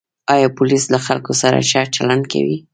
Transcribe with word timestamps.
آیا 0.33 0.47
پولیس 0.57 0.83
له 0.93 0.99
خلکو 1.07 1.31
سره 1.41 1.57
ښه 1.69 1.81
چلند 1.95 2.23
کوي؟ 2.31 2.57